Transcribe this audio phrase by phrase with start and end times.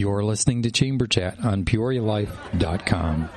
[0.00, 3.28] You're listening to Chamber Chat on PeoriaLife.com.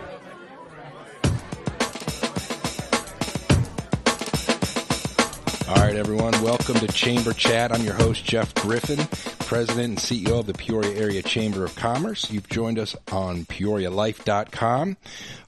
[5.68, 6.32] All right, everyone.
[6.42, 7.74] Welcome to Chamber Chat.
[7.74, 9.06] I'm your host, Jeff Griffin,
[9.46, 12.32] President and CEO of the Peoria Area Chamber of Commerce.
[12.32, 14.96] You've joined us on PeoriaLife.com.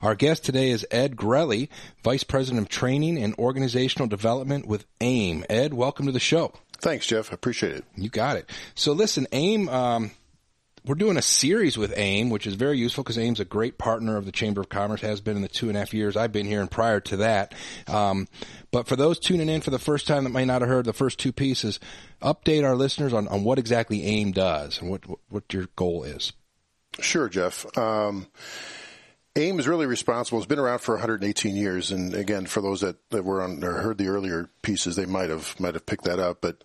[0.01, 1.69] Our guest today is Ed Grelly,
[2.03, 5.45] Vice President of Training and Organizational Development with AIM.
[5.49, 6.51] Ed, welcome to the show.
[6.79, 7.31] Thanks, Jeff.
[7.31, 7.85] I appreciate it.
[7.95, 8.49] You got it.
[8.75, 10.11] So listen, AIM, um,
[10.85, 14.17] we're doing a series with AIM, which is very useful because AIM's a great partner
[14.17, 16.31] of the Chamber of Commerce, has been in the two and a half years I've
[16.31, 17.53] been here and prior to that.
[17.87, 18.27] Um,
[18.71, 20.93] but for those tuning in for the first time that may not have heard the
[20.93, 21.79] first two pieces,
[22.21, 26.33] update our listeners on, on what exactly AIM does and what, what your goal is.
[26.99, 27.65] Sure, Jeff.
[27.77, 28.27] Um,
[29.37, 30.39] AIM is really responsible.
[30.39, 33.73] It's been around for 118 years, and again, for those that, that were on or
[33.81, 36.39] heard the earlier pieces, they might have might have picked that up.
[36.39, 36.63] But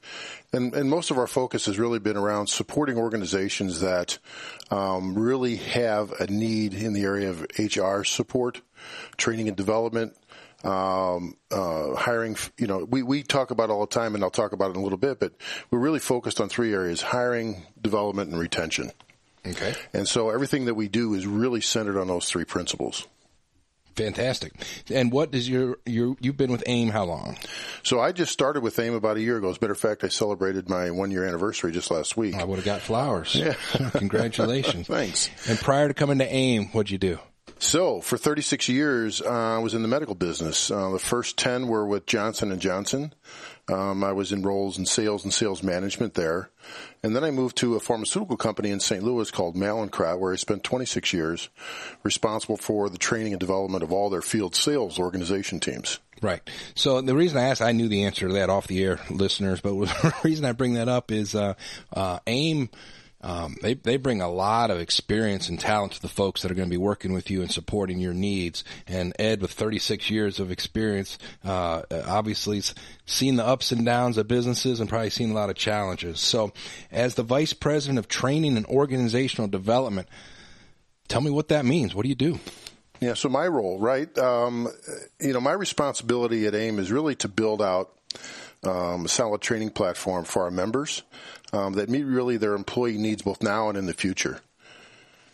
[0.52, 4.18] and and most of our focus has really been around supporting organizations that
[4.70, 8.60] um, really have a need in the area of HR support,
[9.16, 10.16] training and development,
[10.62, 14.52] um, uh, hiring, you know, we, we talk about all the time and I'll talk
[14.52, 15.32] about it in a little bit, but
[15.70, 18.92] we're really focused on three areas, hiring, development, and retention.
[19.46, 19.74] Okay.
[19.92, 23.06] And so everything that we do is really centered on those three principles.
[23.96, 24.52] Fantastic.
[24.90, 27.36] And what is your, your, you've been with AIM how long?
[27.82, 29.50] So I just started with AIM about a year ago.
[29.50, 32.34] As a matter of fact, I celebrated my one year anniversary just last week.
[32.34, 33.34] I would have got flowers.
[33.34, 33.54] Yeah.
[33.92, 34.86] Congratulations.
[34.86, 35.28] Thanks.
[35.48, 37.18] And prior to coming to AIM, what'd you do?
[37.58, 40.70] So for 36 years, uh, I was in the medical business.
[40.70, 43.12] Uh, the first 10 were with Johnson and Johnson.
[43.70, 46.50] Um, I was in roles in sales and sales management there.
[47.02, 49.02] And then I moved to a pharmaceutical company in St.
[49.02, 51.48] Louis called Mallinckrodt, where I spent 26 years
[52.02, 55.98] responsible for the training and development of all their field sales organization teams.
[56.20, 56.42] Right.
[56.74, 59.60] So the reason I asked, I knew the answer to that off the air, listeners,
[59.60, 61.54] but the reason I bring that up is uh,
[61.92, 62.70] uh, AIM–
[63.22, 66.54] um, they they bring a lot of experience and talent to the folks that are
[66.54, 68.64] going to be working with you and supporting your needs.
[68.86, 72.62] And Ed, with 36 years of experience, uh, obviously
[73.04, 76.20] seen the ups and downs of businesses and probably seen a lot of challenges.
[76.20, 76.52] So,
[76.90, 80.08] as the vice president of training and organizational development,
[81.08, 81.94] tell me what that means.
[81.94, 82.38] What do you do?
[83.00, 84.16] Yeah, so my role, right?
[84.18, 84.68] Um,
[85.20, 87.92] you know, my responsibility at AIM is really to build out
[88.62, 91.02] um, a solid training platform for our members
[91.52, 94.40] um, that meet really their employee needs both now and in the future.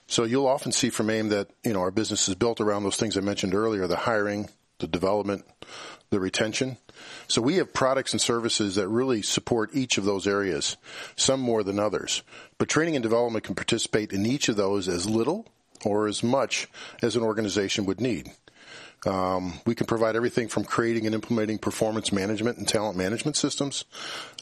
[0.08, 2.96] So you'll often see from AIM that you know our business is built around those
[2.96, 5.44] things I mentioned earlier: the hiring, the development,
[6.10, 6.78] the retention.
[7.28, 10.76] So we have products and services that really support each of those areas,
[11.16, 12.22] some more than others.
[12.58, 15.46] But training and development can participate in each of those as little
[15.84, 16.68] or as much
[17.02, 18.30] as an organization would need.
[19.04, 23.84] Um, we can provide everything from creating and implementing performance management and talent management systems,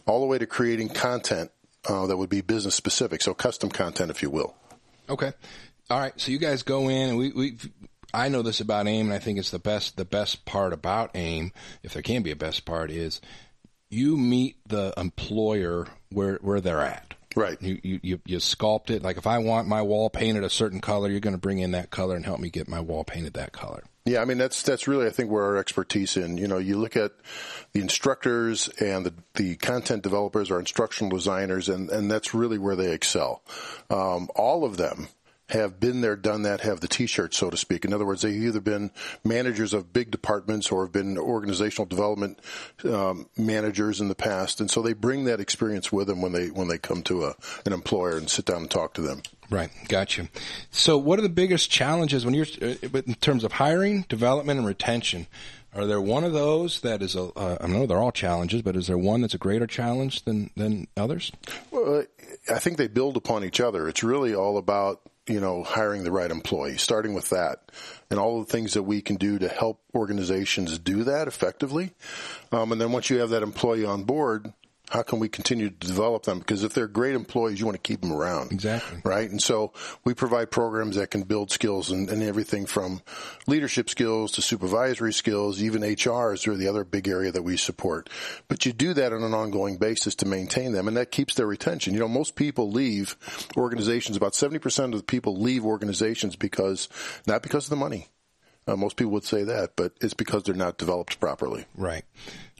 [0.06, 1.50] all the way to creating content
[1.86, 4.54] uh, that would be business specific, so custom content, if you will.
[5.08, 5.32] Okay.
[5.90, 6.18] All right.
[6.18, 7.58] So you guys go in, and we, we
[8.12, 9.96] I know this about AIM, and I think it's the best.
[9.96, 11.52] The best part about AIM,
[11.82, 13.20] if there can be a best part, is
[13.90, 17.14] you meet the employer where where they're at.
[17.36, 17.60] Right.
[17.60, 19.02] You, you, you, you sculpt it.
[19.02, 21.72] Like if I want my wall painted a certain color, you're going to bring in
[21.72, 23.82] that color and help me get my wall painted that color.
[24.06, 26.36] Yeah, I mean that's that's really I think where our expertise in.
[26.36, 27.12] You know, you look at
[27.72, 32.76] the instructors and the the content developers, our instructional designers, and and that's really where
[32.76, 33.42] they excel.
[33.88, 35.08] Um, all of them
[35.50, 37.84] have been there, done that, have the t-shirt, so to speak.
[37.84, 38.90] In other words, they've either been
[39.24, 42.40] managers of big departments or have been organizational development
[42.84, 46.48] um, managers in the past, and so they bring that experience with them when they
[46.48, 47.34] when they come to a,
[47.66, 49.22] an employer and sit down and talk to them.
[49.50, 50.28] Right, gotcha.
[50.70, 52.74] So, what are the biggest challenges when you're uh,
[53.06, 55.26] in terms of hiring, development, and retention?
[55.74, 57.24] Are there one of those that is a?
[57.36, 60.50] Uh, I know they're all challenges, but is there one that's a greater challenge than
[60.56, 61.32] than others?
[61.70, 62.04] Well,
[62.48, 63.88] I think they build upon each other.
[63.88, 67.70] It's really all about you know, hiring the right employee, starting with that
[68.10, 71.92] and all the things that we can do to help organizations do that effectively.
[72.52, 74.52] Um, and then once you have that employee on board,
[74.90, 76.38] how can we continue to develop them?
[76.38, 78.52] Because if they're great employees, you want to keep them around.
[78.52, 79.00] Exactly.
[79.04, 79.30] Right.
[79.30, 79.72] And so
[80.04, 83.00] we provide programs that can build skills and, and everything from
[83.46, 87.56] leadership skills to supervisory skills, even HR is really the other big area that we
[87.56, 88.10] support.
[88.48, 91.46] But you do that on an ongoing basis to maintain them and that keeps their
[91.46, 91.94] retention.
[91.94, 93.16] You know, most people leave
[93.56, 96.88] organizations, about 70% of the people leave organizations because,
[97.26, 98.08] not because of the money.
[98.66, 101.66] Uh, most people would say that, but it's because they're not developed properly.
[101.76, 102.04] Right.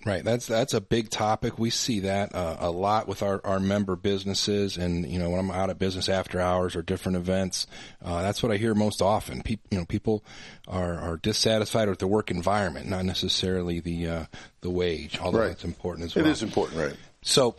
[0.05, 0.23] Right.
[0.23, 1.59] That's that's a big topic.
[1.59, 5.41] We see that uh, a lot with our, our member businesses, and you know when
[5.41, 7.67] I'm out at business after hours or different events,
[8.05, 9.43] uh, that's what I hear most often.
[9.43, 10.23] People, you know, people
[10.69, 14.25] are, are dissatisfied with the work environment, not necessarily the uh,
[14.61, 15.49] the wage, although right.
[15.49, 16.27] that's important as well.
[16.27, 16.97] It is important, right?
[17.23, 17.57] So,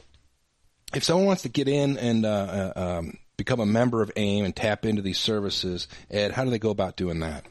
[0.94, 2.30] if someone wants to get in and uh,
[2.76, 6.52] uh, um, become a member of AIM and tap into these services, Ed, how do
[6.52, 7.44] they go about doing that?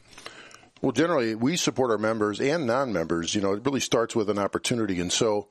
[0.81, 3.33] Well, generally, we support our members and non-members.
[3.33, 4.99] You know, it really starts with an opportunity.
[4.99, 5.47] And so,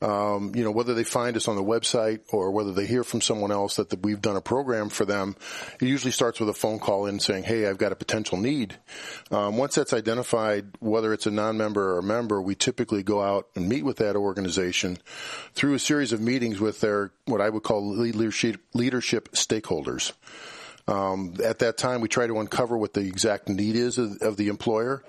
[0.00, 3.20] um, you know, whether they find us on the website or whether they hear from
[3.20, 5.34] someone else that the, we've done a program for them,
[5.80, 8.76] it usually starts with a phone call in saying, "Hey, I've got a potential need."
[9.32, 13.48] Um, once that's identified, whether it's a non-member or a member, we typically go out
[13.56, 14.98] and meet with that organization
[15.54, 20.12] through a series of meetings with their what I would call leadership leadership stakeholders.
[20.88, 24.36] Um, at that time, we try to uncover what the exact need is of, of,
[24.38, 25.04] the employer,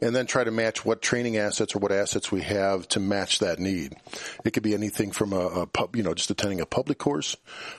[0.00, 3.40] and then try to match what training assets or what assets we have to match
[3.40, 3.94] that need.
[4.46, 7.36] It could be anything from a, a pub, you know, just attending a public course,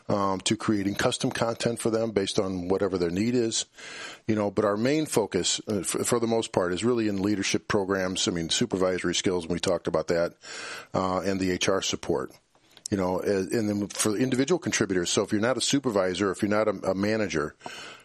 [0.10, 3.66] um, to creating custom content for them based on whatever their need is,
[4.28, 4.52] you know.
[4.52, 8.28] But our main focus, uh, for, for, the most part, is really in leadership programs.
[8.28, 9.48] I mean, supervisory skills.
[9.48, 10.36] We talked about that,
[10.94, 12.32] uh, and the HR support
[12.90, 15.10] you know, and then for individual contributors.
[15.12, 17.56] So if you're not a supervisor, if you're not a, a, manager,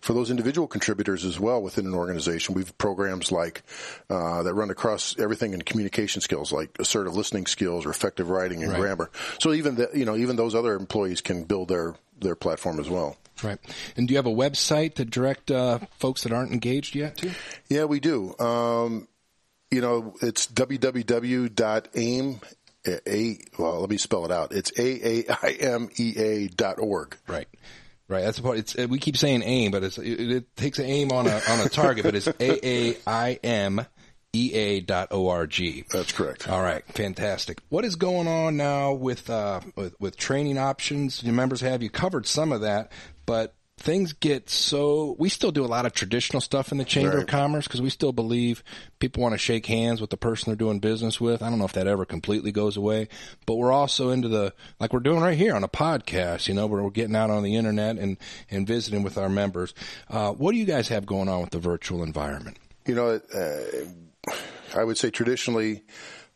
[0.01, 3.63] for those individual contributors as well within an organization, we've programs like
[4.11, 8.63] uh, that run across everything in communication skills, like assertive listening skills or effective writing
[8.63, 8.81] and right.
[8.81, 9.11] grammar.
[9.41, 12.89] So even the, you know, even those other employees can build their their platform as
[12.89, 13.17] well.
[13.43, 13.59] Right.
[13.97, 17.31] And do you have a website to direct uh, folks that aren't engaged yet to?
[17.69, 18.39] Yeah, we do.
[18.39, 19.09] Um,
[19.71, 22.41] you know, it's www.aim
[22.87, 24.53] a well, let me spell it out.
[24.53, 27.17] It's a a i m e a dot org.
[27.27, 27.49] Right.
[28.07, 28.23] Right.
[28.23, 28.59] That's the part.
[28.59, 31.61] It's we keep saying aim, but it's it, it takes an aim on a on
[31.61, 33.87] a target, but it's a a i m
[34.35, 35.85] e a dot o r g.
[35.91, 36.49] That's correct.
[36.49, 36.85] All right.
[36.89, 37.61] Fantastic.
[37.71, 41.23] What is going on now with uh with, with training options?
[41.23, 42.93] Your members have you covered some of that,
[43.25, 47.17] but things get so we still do a lot of traditional stuff in the chamber
[47.17, 47.23] right.
[47.23, 48.63] of commerce because we still believe
[49.01, 51.43] people want to shake hands with the person they're doing business with.
[51.43, 53.09] I don't know if that ever completely goes away
[53.47, 56.67] but we're also into the like we're doing right here on a podcast you know
[56.67, 58.17] where we're getting out on the internet and
[58.51, 59.75] and visiting with our members.
[60.09, 62.57] Uh, what do you guys have going on with the virtual environment?
[62.87, 64.33] You know uh,
[64.75, 65.83] i would say traditionally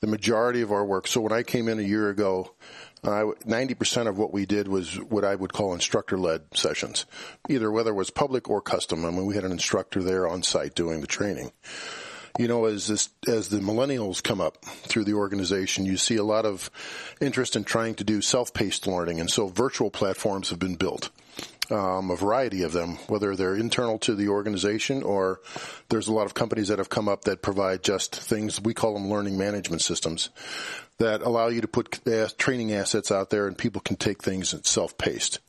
[0.01, 2.53] the majority of our work so when i came in a year ago
[3.45, 7.07] ninety percent of what we did was what I would call instructor-led sessions,
[7.49, 9.05] either whether it was public or custom.
[9.05, 11.53] I mean, we had an instructor there on site doing the training.
[12.39, 16.25] You know, as this, as the millennials come up through the organization, you see a
[16.25, 16.71] lot of
[17.21, 21.11] interest in trying to do self-paced learning, and so virtual platforms have been built.
[21.71, 25.41] Um, a variety of them, whether they're internal to the organization or
[25.91, 28.95] there's a lot of companies that have come up that provide just things we call
[28.95, 30.31] them learning management systems
[30.97, 32.01] that allow you to put
[32.39, 35.41] training assets out there and people can take things at self-paced.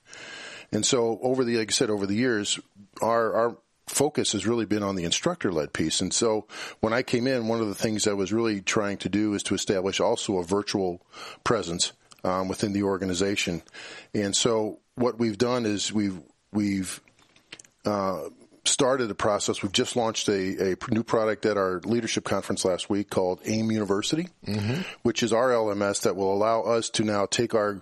[0.73, 2.59] And so over the, like I said, over the years,
[3.01, 3.57] our, our
[3.87, 6.01] focus has really been on the instructor led piece.
[6.01, 6.47] And so
[6.79, 9.43] when I came in, one of the things I was really trying to do is
[9.43, 11.01] to establish also a virtual
[11.43, 11.93] presence
[12.23, 13.61] um, within the organization.
[14.13, 16.19] And so what we've done is we've,
[16.51, 17.01] we've,
[17.85, 18.29] uh,
[18.79, 19.61] started a process.
[19.61, 23.71] We've just launched a, a new product at our leadership conference last week called AIM
[23.71, 24.83] University, mm-hmm.
[25.03, 27.81] which is our LMS that will allow us to now take our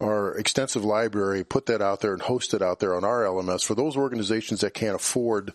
[0.00, 3.64] our extensive library, put that out there, and host it out there on our LMS
[3.64, 5.52] for those organizations that can't afford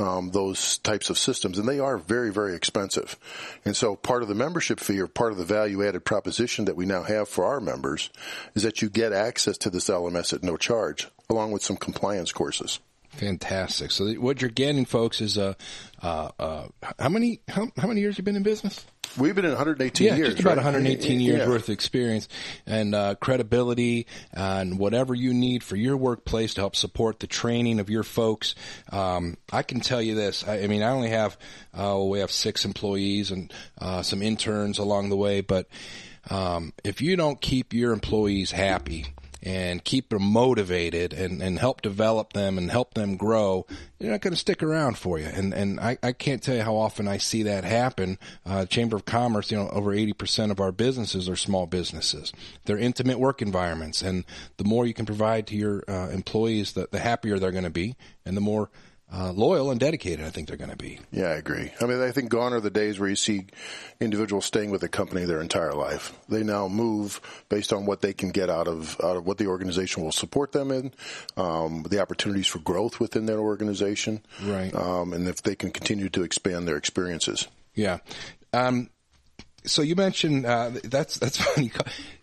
[0.00, 3.16] um, those types of systems, and they are very very expensive.
[3.64, 6.74] And so, part of the membership fee or part of the value added proposition that
[6.74, 8.10] we now have for our members
[8.56, 12.32] is that you get access to this LMS at no charge, along with some compliance
[12.32, 12.80] courses.
[13.16, 13.90] Fantastic.
[13.90, 15.54] So what you're getting, folks, is uh,
[16.02, 16.66] uh, uh,
[16.98, 18.84] how many how, how many years you been in business?
[19.16, 20.30] We've been in 118 yeah, years.
[20.30, 20.64] just about right?
[20.64, 21.48] 118 years yeah.
[21.48, 22.28] worth of experience
[22.66, 27.78] and uh, credibility and whatever you need for your workplace to help support the training
[27.78, 28.56] of your folks.
[28.90, 30.42] Um, I can tell you this.
[30.46, 31.38] I, I mean, I only have
[31.72, 35.68] uh, we have six employees and uh, some interns along the way, but
[36.28, 39.13] um, if you don't keep your employees happy
[39.44, 43.66] and keep them motivated and, and help develop them and help them grow,
[43.98, 45.26] they're not going to stick around for you.
[45.26, 48.18] And and I, I can't tell you how often I see that happen.
[48.46, 52.32] Uh, Chamber of Commerce, you know, over 80% of our businesses are small businesses.
[52.64, 54.00] They're intimate work environments.
[54.00, 54.24] And
[54.56, 57.70] the more you can provide to your uh, employees, the, the happier they're going to
[57.70, 58.70] be and the more
[59.12, 60.98] uh, loyal and dedicated, I think they're going to be.
[61.12, 61.70] Yeah, I agree.
[61.80, 63.46] I mean, I think gone are the days where you see
[64.00, 66.12] individuals staying with a company their entire life.
[66.28, 69.46] They now move based on what they can get out of out of what the
[69.46, 70.92] organization will support them in,
[71.36, 74.74] um, the opportunities for growth within their organization, right?
[74.74, 77.46] Um, and if they can continue to expand their experiences.
[77.74, 77.98] Yeah.
[78.52, 78.88] Um,
[79.66, 81.72] so you mentioned uh, that's that's funny.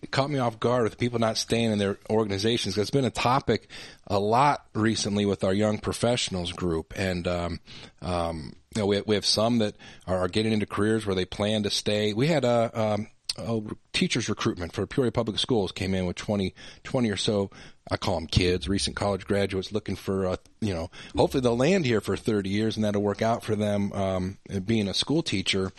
[0.02, 2.78] It caught me off guard with people not staying in their organizations.
[2.78, 3.68] It's been a topic
[4.08, 7.60] a lot recently with our young professionals group, and um,
[8.02, 9.76] um, you know we we have some that
[10.08, 12.14] are getting into careers where they plan to stay.
[12.14, 13.08] We had a um,
[13.38, 17.50] oh, teachers recruitment for Peoria Public Schools came in with 20, 20 or so.
[17.90, 21.86] I call them kids, recent college graduates looking for, uh, you know, hopefully they'll land
[21.86, 25.72] here for 30 years and that'll work out for them, um, being a school teacher.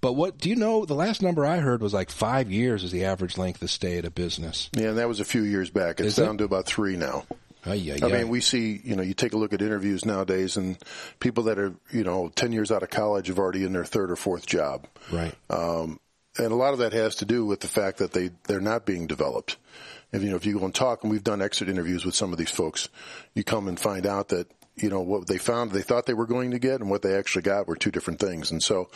[0.00, 0.84] But what do you know?
[0.84, 3.98] The last number I heard was like five years is the average length of stay
[3.98, 4.70] at a business.
[4.72, 5.98] Yeah, and that was a few years back.
[6.00, 6.38] It's Is down it?
[6.38, 7.24] to about three now.
[7.66, 10.56] Oh, yeah, I mean, we see, you know, you take a look at interviews nowadays
[10.56, 10.78] and
[11.18, 14.10] people that are, you know, 10 years out of college have already in their third
[14.10, 14.86] or fourth job.
[15.12, 15.34] right.
[15.50, 15.98] Um,
[16.38, 18.86] and a lot of that has to do with the fact that they, they're not
[18.86, 19.56] being developed.
[20.12, 22.32] If, you know, if you go and talk, and we've done exit interviews with some
[22.32, 22.88] of these folks,
[23.34, 24.46] you come and find out that,
[24.82, 27.14] you know, what they found they thought they were going to get and what they
[27.16, 28.50] actually got were two different things.
[28.50, 28.88] And so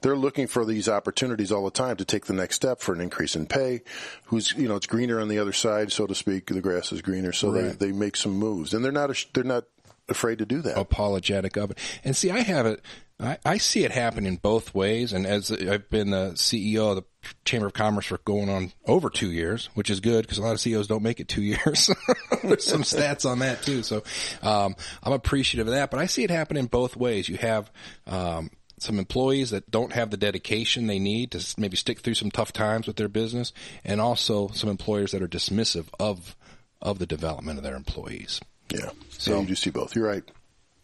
[0.00, 3.00] they're looking for these opportunities all the time to take the next step for an
[3.00, 3.82] increase in pay.
[4.24, 6.46] Who's, you know, it's greener on the other side, so to speak.
[6.46, 7.32] The grass is greener.
[7.32, 7.78] So Right.
[7.78, 9.64] they, they make some moves and they're not, they're not
[10.08, 10.76] afraid to do that.
[10.78, 11.78] apologetic of it.
[12.04, 12.82] And see, I have it.
[13.20, 15.12] I, I see it happen in both ways.
[15.12, 17.04] And as I've been the CEO of the
[17.44, 20.52] Chamber of Commerce for going on over two years, which is good because a lot
[20.52, 21.90] of CEOs don't make it two years.
[22.42, 23.82] There's some stats on that too.
[23.82, 24.02] So
[24.42, 25.90] um, I'm appreciative of that.
[25.90, 27.28] But I see it happen in both ways.
[27.28, 27.70] You have
[28.06, 32.30] um, some employees that don't have the dedication they need to maybe stick through some
[32.30, 33.52] tough times with their business,
[33.84, 36.34] and also some employers that are dismissive of
[36.80, 38.40] of the development of their employees.
[38.72, 38.88] Yeah.
[39.10, 39.94] So- So you do see both.
[39.94, 40.24] You're right.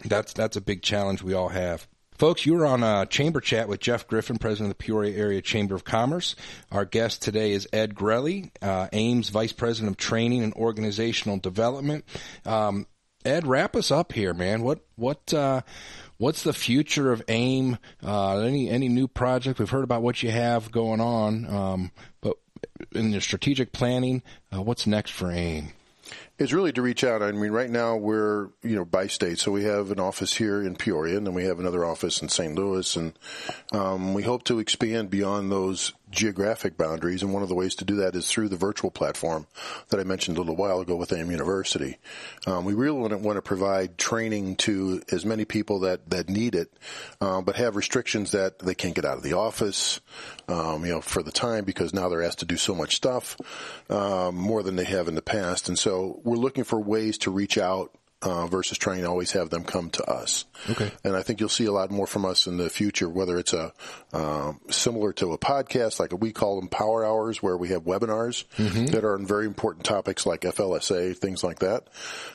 [0.04, 1.88] That's that's a big challenge we all have.
[2.18, 5.42] Folks, you are on a chamber chat with Jeff Griffin, president of the Peoria Area
[5.42, 6.34] Chamber of Commerce.
[6.72, 12.06] Our guest today is Ed Grelly, uh, AIM's Vice President of Training and Organizational Development.
[12.46, 12.86] Um,
[13.26, 14.62] Ed, wrap us up here, man.
[14.62, 15.60] What what uh,
[16.16, 17.76] what's the future of AIM?
[18.02, 19.58] Uh, any any new project?
[19.58, 21.92] We've heard about what you have going on, um,
[22.22, 22.38] but
[22.92, 24.22] in your strategic planning,
[24.54, 25.72] uh, what's next for AIM?
[26.38, 27.22] It's really to reach out.
[27.22, 29.38] I mean, right now we're, you know, by state.
[29.38, 32.28] So we have an office here in Peoria and then we have another office in
[32.28, 32.54] St.
[32.54, 32.94] Louis.
[32.94, 33.18] And,
[33.72, 37.22] um, we hope to expand beyond those geographic boundaries.
[37.22, 39.46] And one of the ways to do that is through the virtual platform
[39.90, 41.98] that I mentioned a little while ago with AIM University.
[42.46, 46.28] Um, we really want to, want to provide training to as many people that, that
[46.28, 46.72] need it,
[47.20, 50.00] um, but have restrictions that they can't get out of the office,
[50.48, 53.36] um, you know, for the time because now they're asked to do so much stuff,
[53.90, 55.68] um, more than they have in the past.
[55.68, 57.92] And so we're looking for ways to reach out
[58.22, 60.46] uh, versus trying to always have them come to us.
[60.70, 60.90] Okay.
[61.04, 63.52] And I think you'll see a lot more from us in the future, whether it's
[63.52, 63.72] a
[64.12, 68.44] um, similar to a podcast, like we call them power hours, where we have webinars
[68.90, 71.88] that are on very important topics like FLSA, things like that.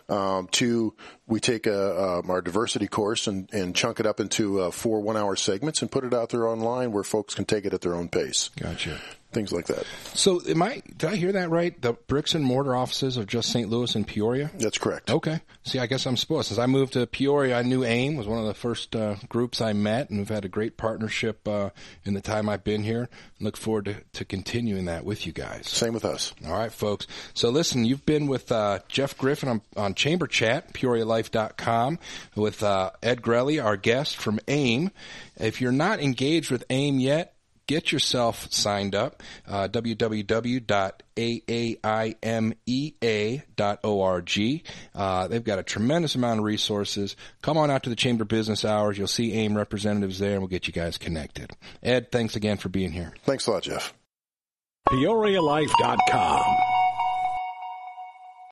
[0.08, 0.94] Um, to
[1.28, 5.02] we take a, um, our diversity course and, and chunk it up into uh, four
[5.02, 7.96] one-hour segments and put it out there online where folks can take it at their
[7.96, 8.50] own pace.
[8.60, 9.00] Gotcha.
[9.32, 9.86] Things like that.
[10.14, 10.82] So, am I?
[10.98, 11.80] Did I hear that right?
[11.82, 13.70] The bricks and mortar offices of just St.
[13.70, 14.52] Louis and Peoria.
[14.58, 15.10] That's correct.
[15.10, 15.42] Okay.
[15.64, 16.50] See, I guess I'm supposed.
[16.50, 19.62] Since I moved to Peoria, I knew AIM was one of the first uh, groups
[19.62, 21.70] I met, and we've had a great partnership uh,
[22.04, 23.10] in the time I've been here.
[23.40, 25.70] Look forward to, to continuing that with you guys.
[25.70, 26.34] Same with us.
[26.46, 27.08] All right, folks.
[27.34, 32.00] So listen, you've been with uh, Jeff Griffin on, on Chamber Chat, PeoriaLife.com,
[32.36, 34.92] with uh, Ed Grelly, our guest from AIM.
[35.38, 37.31] If you're not engaged with AIM yet,
[37.68, 39.22] get yourself signed up.
[39.48, 40.72] Uh, www.aaimea.org.
[44.94, 47.16] Uh, they've got a tremendous amount of resources.
[47.42, 48.98] Come on out to the Chamber Business Hours.
[48.98, 51.52] You'll see AIM representatives there, and we'll get you guys connected.
[51.84, 53.14] Ed, thanks again for being here.
[53.24, 53.94] Thanks a lot, Jeff.
[54.90, 56.71] PeoriaLife.com.